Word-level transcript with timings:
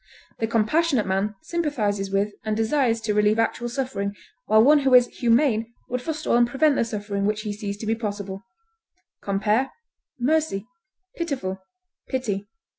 The 0.39 0.47
compassionate 0.47 1.05
man 1.05 1.35
sympathizes 1.43 2.09
with 2.09 2.33
and 2.43 2.57
desires 2.57 3.01
to 3.01 3.13
relieve 3.13 3.37
actual 3.37 3.69
suffering, 3.69 4.15
while 4.47 4.63
one 4.63 4.79
who 4.79 4.95
is 4.95 5.05
humane 5.09 5.71
would 5.89 6.01
forestall 6.01 6.37
and 6.37 6.47
prevent 6.47 6.75
the 6.75 6.83
suffering 6.83 7.27
which 7.27 7.41
he 7.41 7.53
sees 7.53 7.77
to 7.77 7.85
be 7.85 7.93
possible. 7.93 8.43
Compare 9.21 9.69
MERCY; 10.19 10.65
PITIFUL; 11.17 11.61
PITY. 12.09 12.47